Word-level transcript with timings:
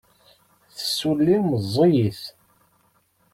Tessulli 0.75 1.37
meẓẓiyet. 1.49 2.21